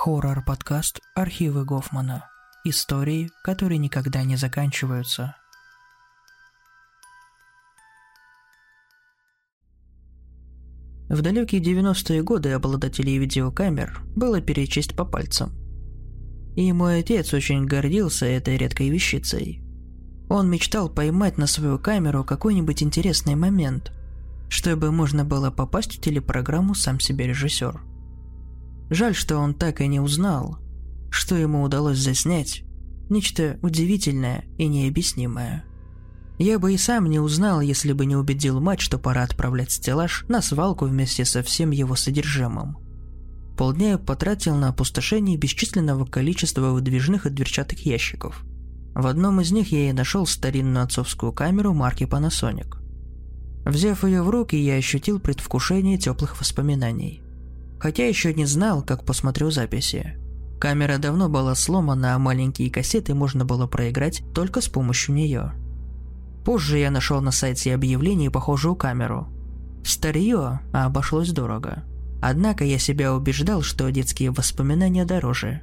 [0.00, 2.30] Хоррор-подкаст «Архивы Гофмана».
[2.62, 5.34] Истории, которые никогда не заканчиваются.
[11.08, 15.50] В далекие 90-е годы обладателей видеокамер было перечесть по пальцам.
[16.54, 19.64] И мой отец очень гордился этой редкой вещицей.
[20.30, 23.90] Он мечтал поймать на свою камеру какой-нибудь интересный момент,
[24.48, 27.97] чтобы можно было попасть в телепрограмму «Сам себе режиссер».
[28.90, 30.58] Жаль, что он так и не узнал,
[31.10, 32.62] что ему удалось заснять
[33.10, 35.64] нечто удивительное и необъяснимое.
[36.38, 40.24] Я бы и сам не узнал, если бы не убедил мать, что пора отправлять стеллаж
[40.28, 42.76] на свалку вместе со всем его содержимым.
[43.56, 48.44] Полдня я потратил на опустошение бесчисленного количества выдвижных и дверчатых ящиков.
[48.94, 52.76] В одном из них я и нашел старинную отцовскую камеру марки Panasonic.
[53.64, 57.22] Взяв ее в руки, я ощутил предвкушение теплых воспоминаний.
[57.78, 60.16] Хотя еще не знал, как посмотрю записи.
[60.60, 65.52] Камера давно была сломана, а маленькие кассеты можно было проиграть только с помощью нее.
[66.44, 69.28] Позже я нашел на сайте объявлений похожую камеру.
[69.84, 71.84] Старье, а обошлось дорого.
[72.20, 75.62] Однако я себя убеждал, что детские воспоминания дороже.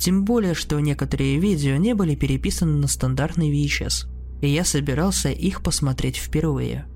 [0.00, 4.08] Тем более, что некоторые видео не были переписаны на стандартный VHS,
[4.42, 6.86] и я собирался их посмотреть впервые–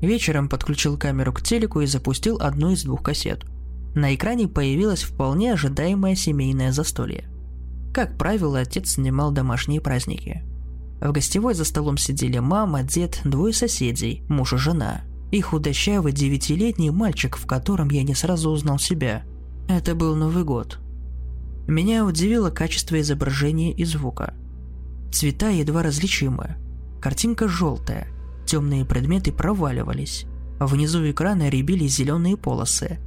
[0.00, 3.44] Вечером подключил камеру к телеку и запустил одну из двух кассет.
[3.94, 7.28] На экране появилось вполне ожидаемое семейное застолье.
[7.92, 10.44] Как правило, отец снимал домашние праздники.
[11.00, 15.02] В гостевой за столом сидели мама, дед, двое соседей, муж и жена.
[15.32, 19.24] И худощавый девятилетний мальчик, в котором я не сразу узнал себя.
[19.68, 20.78] Это был Новый год.
[21.66, 24.32] Меня удивило качество изображения и звука.
[25.12, 26.56] Цвета едва различимы.
[27.00, 28.08] Картинка желтая–
[28.48, 30.24] темные предметы проваливались.
[30.58, 32.98] Внизу экрана рябились зеленые полосы,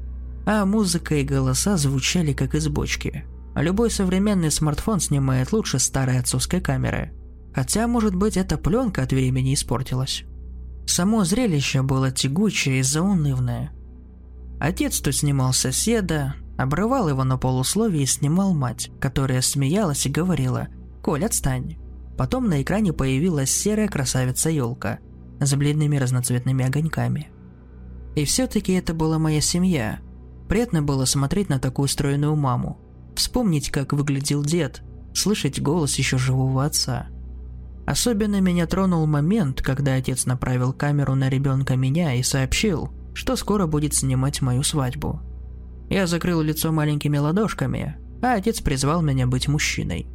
[0.45, 3.25] а музыка и голоса звучали как из бочки.
[3.55, 7.11] Любой современный смартфон снимает лучше старой отцовской камеры.
[7.53, 10.23] Хотя, может быть, эта пленка от времени испортилась.
[10.85, 13.71] Само зрелище было тягучее и заунывное.
[14.59, 20.67] Отец то снимал соседа, обрывал его на полусловие и снимал мать, которая смеялась и говорила
[21.01, 21.77] «Коль, отстань».
[22.17, 24.99] Потом на экране появилась серая красавица-елка–
[25.45, 27.29] с бледными разноцветными огоньками.
[28.15, 29.99] И все-таки это была моя семья.
[30.47, 32.79] Приятно было смотреть на такую стройную маму,
[33.15, 37.07] вспомнить, как выглядел дед, слышать голос еще живого отца.
[37.87, 43.65] Особенно меня тронул момент, когда отец направил камеру на ребенка меня и сообщил, что скоро
[43.65, 45.21] будет снимать мою свадьбу.
[45.89, 50.07] Я закрыл лицо маленькими ладошками, а отец призвал меня быть мужчиной.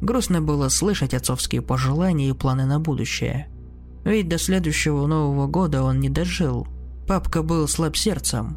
[0.00, 3.48] Грустно было слышать отцовские пожелания и планы на будущее–
[4.06, 6.66] ведь до следующего Нового года он не дожил.
[7.08, 8.56] Папка был слаб сердцем.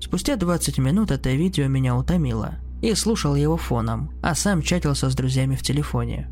[0.00, 2.54] Спустя 20 минут это видео меня утомило.
[2.80, 6.30] И слушал его фоном, а сам чатился с друзьями в телефоне.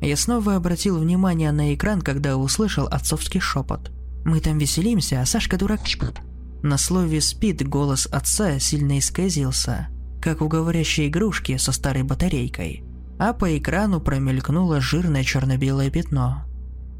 [0.00, 3.92] Я снова обратил внимание на экран, когда услышал отцовский шепот.
[4.24, 6.16] «Мы там веселимся, а Сашка дурак спит».
[6.62, 9.88] На слове «спит» голос отца сильно исказился,
[10.20, 12.82] как у говорящей игрушки со старой батарейкой.
[13.18, 16.47] А по экрану промелькнуло жирное черно-белое пятно.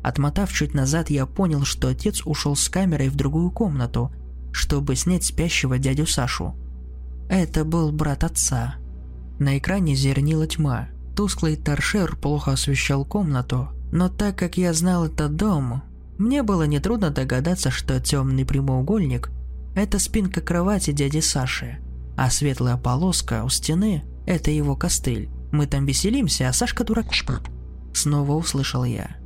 [0.09, 4.11] Отмотав чуть назад, я понял, что отец ушел с камерой в другую комнату,
[4.53, 6.55] чтобы снять спящего дядю Сашу.
[7.29, 8.77] Это был брат отца.
[9.39, 10.89] На экране зернила тьма.
[11.15, 15.83] Тусклый торшер плохо освещал комнату, но так как я знал этот дом,
[16.17, 19.31] мне было нетрудно догадаться, что темный прямоугольник–
[19.77, 21.81] это спинка кровати дяди Саши,
[22.17, 25.29] а светлая полоска у стены– это его костыль.
[25.53, 27.13] Мы там веселимся, а Сашка дурак
[27.93, 29.19] Снова услышал я.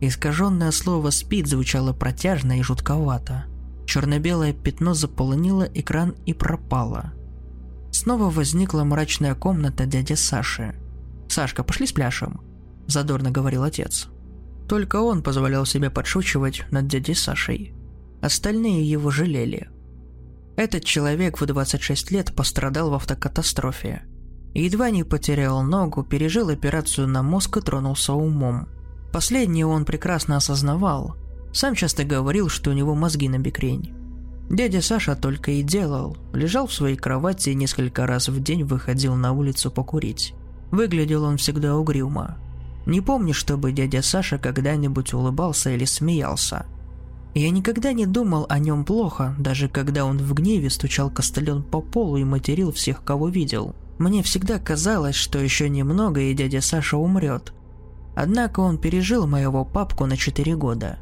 [0.00, 3.46] Искаженное слово «спид» звучало протяжно и жутковато.
[3.84, 7.12] Черно-белое пятно заполонило экран и пропало.
[7.90, 10.76] Снова возникла мрачная комната дяди Саши.
[11.28, 12.40] «Сашка, пошли с пляшем»,–
[12.86, 14.08] задорно говорил отец.
[14.68, 17.74] Только он позволял себе подшучивать над дядей Сашей.
[18.22, 19.68] Остальные его жалели.
[20.56, 24.02] Этот человек в 26 лет пострадал в автокатастрофе.
[24.54, 28.68] Едва не потерял ногу, пережил операцию на мозг и тронулся умом–
[29.12, 31.16] Последнее он прекрасно осознавал.
[31.52, 33.92] Сам часто говорил, что у него мозги на бекрень.
[34.50, 36.16] Дядя Саша только и делал.
[36.32, 40.34] Лежал в своей кровати и несколько раз в день выходил на улицу покурить.
[40.70, 42.38] Выглядел он всегда угрюмо.
[42.86, 46.66] Не помню, чтобы дядя Саша когда-нибудь улыбался или смеялся.
[47.34, 51.82] Я никогда не думал о нем плохо, даже когда он в гневе стучал костылем по
[51.82, 53.74] полу и материл всех, кого видел.
[53.98, 57.52] Мне всегда казалось, что еще немного и дядя Саша умрет,
[58.20, 60.98] Однако он пережил моего папку на 4 года.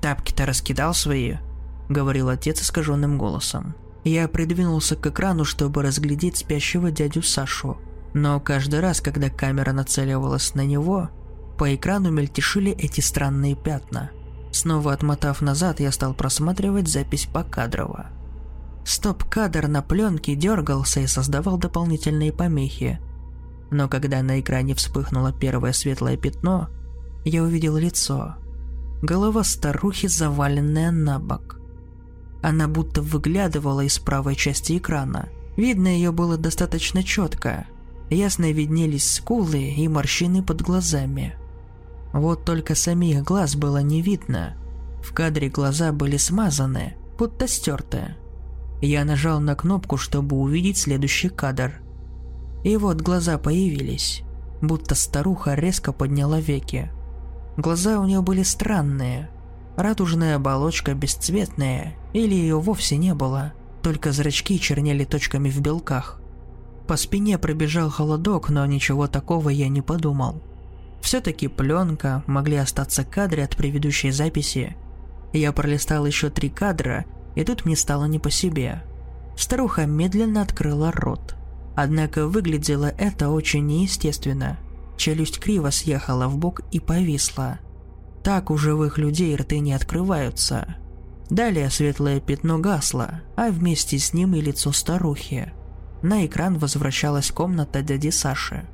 [0.00, 1.36] «Тапки-то раскидал свои»,—
[1.88, 3.76] говорил отец искаженным голосом.
[4.02, 7.78] Я придвинулся к экрану, чтобы разглядеть спящего дядю Сашу.
[8.14, 11.10] Но каждый раз, когда камера нацеливалась на него,
[11.56, 14.10] по экрану мельтешили эти странные пятна.
[14.50, 18.06] Снова отмотав назад, я стал просматривать запись покадрово.
[18.84, 22.98] Стоп-кадр на пленке дергался и создавал дополнительные помехи.
[23.70, 26.68] Но когда на экране вспыхнуло первое светлое пятно,
[27.24, 28.34] я увидел лицо.
[29.02, 31.60] Голова старухи, заваленная на бок.
[32.42, 35.28] Она будто выглядывала из правой части экрана.
[35.56, 37.66] Видно ее было достаточно четко.
[38.08, 41.34] Ясно виднелись скулы и морщины под глазами.
[42.12, 44.56] Вот только самих глаз было не видно.
[45.02, 48.16] В кадре глаза были смазаны, будто стерты.
[48.80, 51.80] Я нажал на кнопку, чтобы увидеть следующий кадр.
[52.62, 54.22] И вот глаза появились,
[54.60, 56.90] будто старуха резко подняла веки.
[57.56, 59.30] Глаза у нее были странные,
[59.76, 63.52] радужная оболочка бесцветная, или ее вовсе не было,
[63.82, 66.20] только зрачки чернели точками в белках.
[66.86, 70.42] По спине пробежал холодок, но ничего такого я не подумал.
[71.00, 74.76] Все-таки пленка, могли остаться кадры от предыдущей записи.
[75.32, 77.04] Я пролистал еще три кадра,
[77.34, 78.82] и тут мне стало не по себе.
[79.36, 81.36] Старуха медленно открыла рот.
[81.74, 84.58] Однако выглядело это очень неестественно–
[85.00, 87.58] челюсть криво съехала в бок и повисла.
[88.22, 90.76] Так у живых людей рты не открываются.
[91.30, 95.52] Далее светлое пятно гасло, а вместе с ним и лицо старухи.
[96.02, 98.68] На экран возвращалась комната дяди Саши.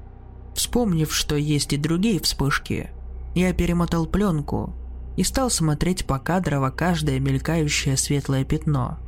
[0.55, 2.91] Вспомнив, что есть и другие вспышки,
[3.35, 4.75] я перемотал пленку
[5.17, 8.99] и стал смотреть покадрово каждое мелькающее светлое пятно.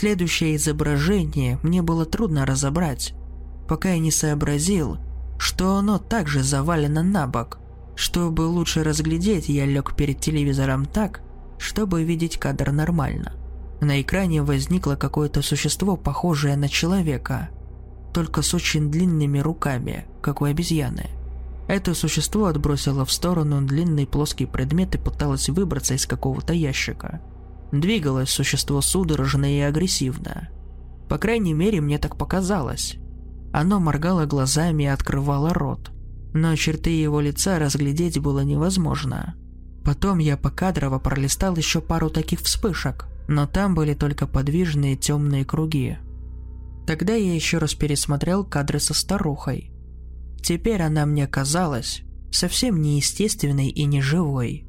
[0.00, 3.12] Следующее изображение мне было трудно разобрать,
[3.68, 4.96] пока я не сообразил,
[5.38, 7.58] что оно также завалено на бок.
[7.96, 11.20] Чтобы лучше разглядеть, я лег перед телевизором так,
[11.58, 13.34] чтобы видеть кадр нормально.
[13.82, 17.50] На экране возникло какое-то существо, похожее на человека,
[18.14, 21.10] только с очень длинными руками, как у обезьяны.
[21.68, 27.20] Это существо отбросило в сторону длинный плоский предмет и пыталось выбраться из какого-то ящика.
[27.72, 30.48] Двигалось существо судорожно и агрессивно.
[31.08, 32.96] По крайней мере, мне так показалось.
[33.52, 35.90] Оно моргало глазами и открывало рот,
[36.32, 39.34] но черты его лица разглядеть было невозможно.
[39.84, 45.98] Потом я покадрово пролистал еще пару таких вспышек, но там были только подвижные темные круги.
[46.86, 49.72] Тогда я еще раз пересмотрел кадры со старухой.
[50.42, 54.66] Теперь она мне казалась совсем неестественной и неживой.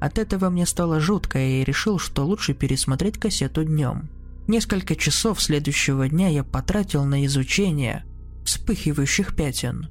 [0.00, 4.08] От этого мне стало жутко, и я решил, что лучше пересмотреть кассету днем.
[4.48, 8.04] Несколько часов следующего дня я потратил на изучение
[8.44, 9.88] вспыхивающих пятен.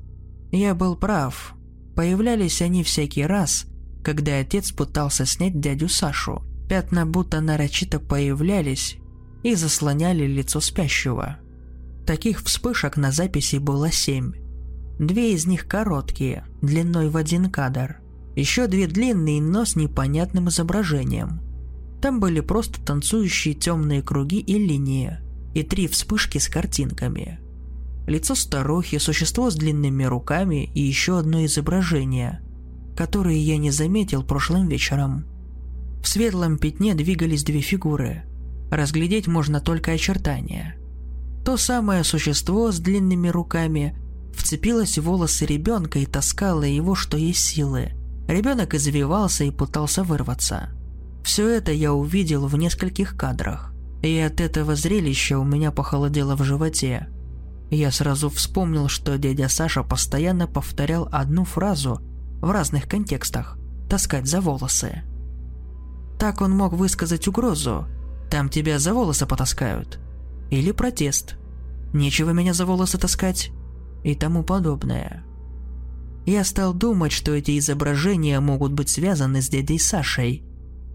[0.52, 1.54] Я был прав.
[1.96, 3.66] Появлялись они всякий раз,
[4.04, 6.44] когда отец пытался снять дядю Сашу.
[6.68, 8.98] Пятна будто нарочито появлялись
[9.44, 11.38] и заслоняли лицо спящего.
[12.06, 14.34] Таких вспышек на записи было семь.
[15.00, 18.02] Две из них короткие, длиной в один кадр.
[18.40, 21.42] Еще две длинные, но с непонятным изображением.
[22.02, 25.18] Там были просто танцующие темные круги и линии,
[25.54, 27.40] и три вспышки с картинками
[28.10, 32.42] лицо старухи, существо с длинными руками и еще одно изображение,
[32.98, 35.26] которое я не заметил прошлым вечером.
[36.02, 38.24] В светлом пятне двигались две фигуры.
[38.72, 40.76] Разглядеть можно только очертания.
[41.46, 43.98] То самое существо с длинными руками
[44.34, 47.92] вцепилось в волосы ребенка и таскало его, что есть силы.
[48.30, 50.70] Ребенок извивался и пытался вырваться.
[51.24, 53.74] Все это я увидел в нескольких кадрах.
[54.04, 57.10] И от этого зрелища у меня похолодело в животе.
[57.72, 62.02] Я сразу вспомнил, что дядя Саша постоянно повторял одну фразу
[62.40, 63.58] в разных контекстах–
[63.90, 65.02] таскать за волосы.
[66.20, 67.88] Так он мог высказать угрозу
[68.30, 70.00] «там тебя за волосы потаскают»
[70.52, 71.36] или протест
[71.94, 73.50] «нечего меня за волосы таскать»
[74.04, 75.24] и тому подобное.
[76.30, 80.44] Я стал думать, что эти изображения могут быть связаны с дядей Сашей,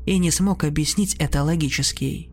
[0.06, 2.30] и не смог объяснить это логически.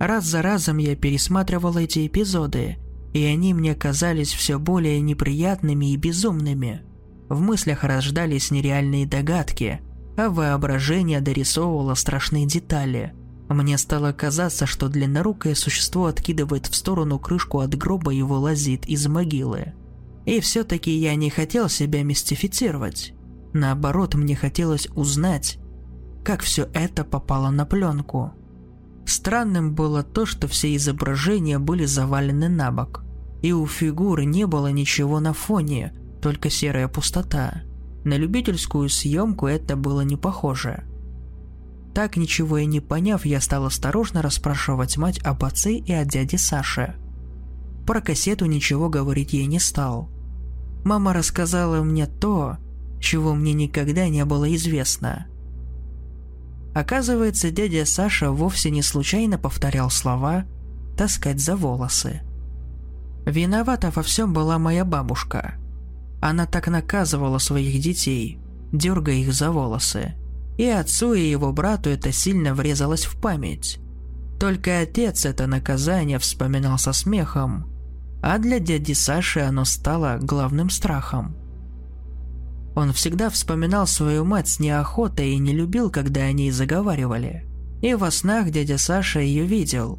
[0.00, 2.78] Раз за разом я пересматривал эти эпизоды
[3.14, 6.82] и они мне казались все более неприятными и безумными.
[7.28, 9.80] В мыслях рождались нереальные догадки,
[10.16, 13.14] а воображение дорисовывало страшные детали.
[13.48, 19.06] Мне стало казаться, что длиннорукое существо откидывает в сторону крышку от гроба и вылазит из
[19.06, 19.74] могилы.
[20.26, 23.14] И все-таки я не хотел себя мистифицировать.
[23.52, 25.58] Наоборот, мне хотелось узнать,
[26.24, 28.32] как все это попало на пленку.
[29.06, 33.04] Странным было то, что все изображения были завалены на бок
[33.44, 37.64] и у фигуры не было ничего на фоне, только серая пустота.
[38.02, 40.84] На любительскую съемку это было не похоже.
[41.94, 46.38] Так ничего и не поняв, я стал осторожно расспрашивать мать об отце и о дяде
[46.38, 46.96] Саше.
[47.86, 50.08] Про кассету ничего говорить ей не стал.
[50.84, 52.58] Мама рассказала мне то,
[53.00, 55.26] чего мне никогда не было известно.
[56.74, 60.44] Оказывается, дядя Саша вовсе не случайно повторял слова
[60.96, 62.22] «таскать за волосы».
[63.24, 65.54] Виновата во всем была моя бабушка.
[66.20, 68.38] Она так наказывала своих детей,
[68.72, 70.14] дергая их за волосы.
[70.58, 73.78] И отцу, и его брату это сильно врезалось в память.
[74.38, 77.73] Только отец это наказание вспоминал со смехом,
[78.26, 81.36] а для дяди Саши оно стало главным страхом.
[82.74, 87.46] Он всегда вспоминал свою мать с неохотой и не любил, когда о ней заговаривали.
[87.82, 89.98] И во снах дядя Саша ее видел.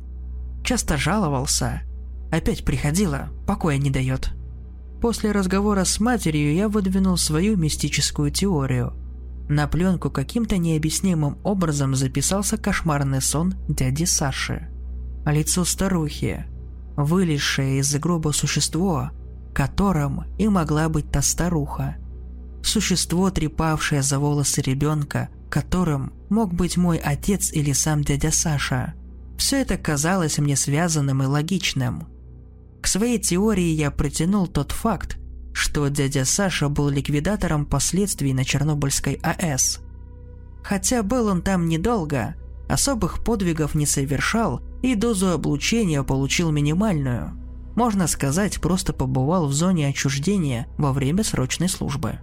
[0.64, 1.84] Часто жаловался.
[2.32, 4.32] Опять приходила, покоя не дает.
[5.02, 8.94] После разговора с матерью я выдвинул свою мистическую теорию–
[9.48, 14.70] на пленку каким-то необъяснимым образом записался кошмарный сон дяди Саши.
[15.24, 16.48] Лицо старухи,
[16.96, 19.12] вылезшее из гроба существо,
[19.54, 21.98] которым и могла быть та старуха.
[22.64, 28.94] Существо, трепавшее за волосы ребенка, которым мог быть мой отец или сам дядя Саша.
[29.38, 32.08] Все это казалось мне связанным и логичным.
[32.82, 35.18] К своей теории я протянул тот факт,
[35.54, 39.80] что дядя Саша был ликвидатором последствий на Чернобыльской АЭС.
[40.64, 42.36] Хотя был он там недолго,
[42.68, 47.34] особых подвигов не совершал и дозу облучения получил минимальную.
[47.76, 52.20] Можно сказать, просто побывал в зоне отчуждения во время срочной службы.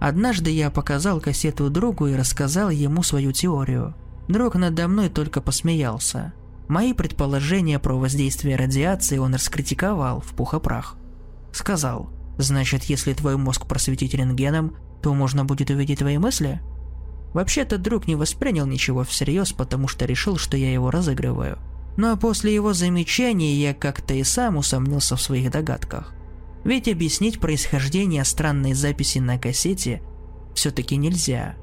[0.00, 3.94] Однажды я показал кассету другу и рассказал ему свою теорию.
[4.26, 6.32] Друг надо мной только посмеялся.
[6.68, 10.96] Мои предположения про воздействие радиации он раскритиковал в пух и прах.
[11.52, 16.62] Сказал, значит, если твой мозг просветить рентгеном, то можно будет увидеть твои мысли?
[17.32, 21.58] Вообще-то друг не воспринял ничего всерьез, потому что решил, что я его разыгрываю.
[21.96, 26.12] Но после его замечаний я как-то и сам усомнился в своих догадках.
[26.64, 30.02] Ведь объяснить происхождение странной записи на кассете
[30.54, 31.56] все-таки нельзя.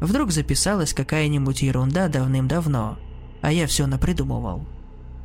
[0.00, 2.98] Вдруг записалась какая-нибудь ерунда давным-давно,
[3.40, 4.66] а я все напридумывал.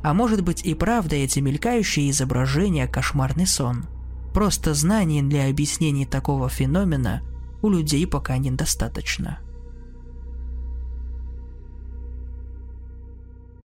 [0.02, 3.86] А может быть и правда эти мелькающие изображения– кошмарный сон.
[4.32, 7.22] Просто знаний для объяснения такого феномена
[7.60, 9.40] у людей пока недостаточно.